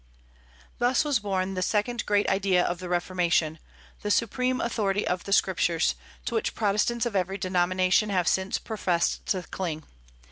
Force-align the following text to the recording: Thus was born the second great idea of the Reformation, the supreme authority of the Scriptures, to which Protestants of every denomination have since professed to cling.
Thus 0.79 1.05
was 1.05 1.19
born 1.19 1.53
the 1.53 1.61
second 1.61 2.07
great 2.07 2.27
idea 2.27 2.63
of 2.65 2.79
the 2.79 2.89
Reformation, 2.89 3.59
the 4.01 4.09
supreme 4.09 4.59
authority 4.59 5.05
of 5.05 5.25
the 5.25 5.31
Scriptures, 5.31 5.93
to 6.25 6.33
which 6.33 6.55
Protestants 6.55 7.05
of 7.05 7.15
every 7.15 7.37
denomination 7.37 8.09
have 8.09 8.27
since 8.27 8.57
professed 8.57 9.27
to 9.27 9.43
cling. 9.43 9.83